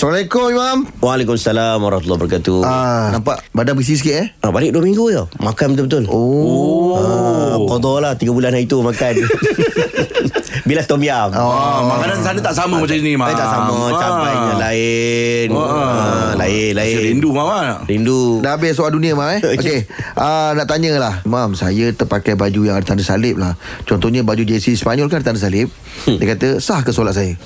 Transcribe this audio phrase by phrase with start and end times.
[0.00, 0.78] Assalamualaikum Imam.
[1.04, 2.64] Waalaikumsalam warahmatullahi wabarakatuh.
[2.64, 3.44] ah, Nampak?
[3.52, 4.26] Badan berisi sikit eh?
[4.40, 6.08] Ah, balik dua minggu je Makan betul-betul.
[6.08, 6.96] Oh.
[6.96, 9.12] Ah, Qadar lah Tiga bulan hari tu makan.
[10.68, 11.52] Bilas tom yam Oh.
[11.52, 13.28] Ah, makanan sana tak sama macam ni, Mam.
[13.28, 13.76] Eh, tak sama.
[13.76, 13.88] Ah.
[14.00, 15.48] Cabainya lain.
[15.52, 16.19] Ah.
[16.40, 16.96] Lain lain.
[17.14, 17.44] Rindu, Mam.
[17.46, 17.84] ah.
[17.84, 18.40] Rindu.
[18.40, 19.40] Dah habis soal dunia Mam eh?
[19.54, 19.84] Okey.
[20.16, 21.14] Uh, Nak tanya lah.
[21.28, 23.54] Mam saya terpakai baju yang ada tanda salib lah.
[23.84, 25.68] Contohnya baju JC Sepanyol kan ada tanda salib.
[26.08, 27.36] Dia kata sah ke solat saya?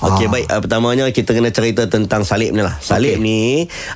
[0.00, 0.30] Okey Ah.
[0.30, 0.46] baik.
[0.46, 2.78] Uh, pertamanya kita kena cerita tentang salib ni lah.
[2.78, 3.24] Salib okay.
[3.24, 3.40] ni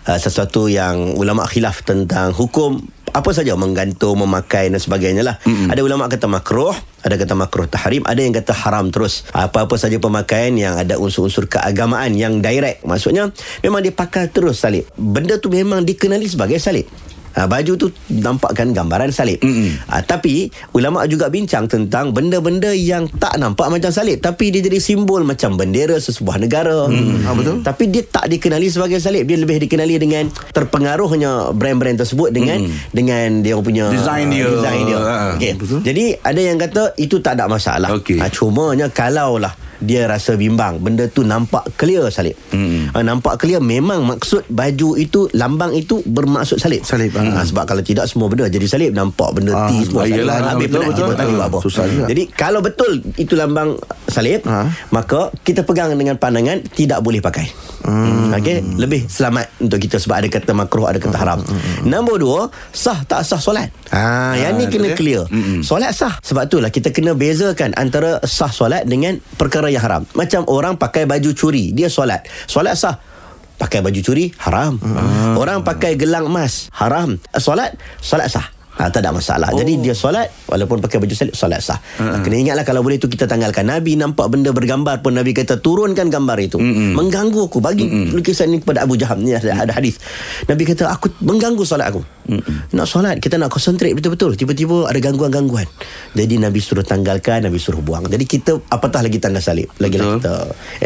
[0.04, 5.36] uh, sesuatu yang ulama khilaf tentang hukum apa saja menggantung, memakai dan sebagainya lah.
[5.42, 5.68] Mm-hmm.
[5.74, 9.26] Ada ulama kata makruh, ada kata makruh tahrim, ada yang kata haram terus.
[9.34, 12.86] Apa-apa saja pemakaian yang ada unsur-unsur keagamaan yang direct.
[12.86, 13.32] Maksudnya
[13.64, 14.86] memang dia pakai terus salib.
[14.94, 16.86] Benda tu memang dikenali sebagai salib.
[17.30, 19.38] Ha, baju tu nampakkan gambaran salib.
[19.86, 24.76] Ha, tapi ulama juga bincang tentang benda-benda yang tak nampak macam salib tapi dia jadi
[24.76, 26.90] simbol macam bendera sesebuah negara.
[26.90, 27.62] Ha, betul.
[27.62, 29.24] Tapi dia tak dikenali sebagai salib.
[29.24, 32.72] Dia lebih dikenali dengan terpengaruhnya brand-brand tersebut dengan Mm.
[32.90, 34.48] dengan dia punya Design dia.
[34.48, 34.98] Design dia.
[34.98, 35.52] Ha, Okay.
[35.56, 37.94] Jadi ada yang kata itu tak ada masalah.
[37.94, 38.18] Okey.
[38.18, 42.36] Ha, cumanya kalaulah dia rasa bimbang benda tu nampak clear salib.
[42.50, 42.92] Mm.
[42.92, 46.80] Ha, nampak clear memang maksud baju itu lambang itu bermaksud salib.
[46.82, 50.20] Salib, Ha, sebab kalau tidak semua benda jadi salib nampak benda Ah, T semua salib.
[50.20, 51.16] iyalah, Habis betul, penat betul.
[51.34, 51.58] Ah, apa.
[51.60, 52.04] susah juga.
[52.06, 53.70] Jadi kalau betul itu lambang
[54.04, 54.68] salib, Ha.
[54.90, 57.48] maka kita pegang dengan pandangan tidak boleh pakai.
[57.80, 58.32] Hmm.
[58.36, 61.40] Okey, lebih selamat untuk kita sebab ada kata makruh, ada kata haram.
[61.82, 63.72] Nombor dua, sah tak sah solat.
[63.90, 64.98] Ha, yang ni kena okey.
[64.98, 65.24] clear.
[65.64, 66.20] Solat sah.
[66.20, 70.02] Sebab itulah kita kena bezakan antara sah solat dengan perkara yang haram.
[70.12, 72.28] Macam orang pakai baju curi, dia solat.
[72.44, 73.00] Solat sah.
[73.60, 74.80] Pakai baju curi haram.
[75.36, 77.20] Orang pakai gelang emas haram.
[77.36, 78.59] Solat solat sah.
[78.80, 79.52] Ha, tak ada masalah.
[79.52, 79.60] Oh.
[79.60, 81.76] Jadi dia solat walaupun pakai baju salib solat sah.
[81.76, 82.24] Uh-huh.
[82.24, 83.68] Kena ingatlah kalau boleh tu kita tanggalkan.
[83.68, 86.56] Nabi nampak benda bergambar pun Nabi kata turunkan gambar itu.
[86.56, 86.96] Mm-mm.
[86.96, 87.60] Mengganggu aku.
[87.60, 88.16] Bagi Mm-mm.
[88.16, 90.00] lukisan ini kepada Abu Jaham ni ada, ada hadis.
[90.48, 92.00] Nabi kata aku mengganggu solat aku.
[92.30, 92.70] Mm-mm.
[92.70, 94.38] Nak solat kita nak konsentrate betul-betul.
[94.38, 95.66] Tiba-tiba ada gangguan-gangguan.
[96.14, 98.06] Jadi Nabi suruh tanggalkan, Nabi suruh buang.
[98.06, 99.66] Jadi kita apatah lagi tanda salib.
[99.82, 100.34] Lagi-lagi kita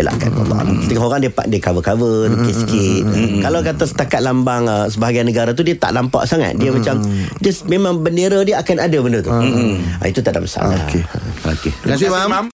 [0.00, 0.64] elakkan Allah.
[0.64, 0.82] Mm-hmm.
[0.88, 3.02] Setengah orang dia dia cover-cover sikit-sikit.
[3.04, 3.40] Mm-hmm.
[3.44, 6.56] Kalau kata setakat lambang uh, sebahagian negara tu dia tak nampak sangat.
[6.56, 6.76] Dia mm-hmm.
[6.80, 6.96] macam
[7.38, 9.30] dia memang bendera dia akan ada benda tu.
[9.30, 10.00] Mm-hmm.
[10.00, 10.80] Ha, itu tak ada masalah.
[10.88, 11.02] Okey.
[11.44, 11.72] Okey.
[11.84, 12.46] Terima kasih, Mam.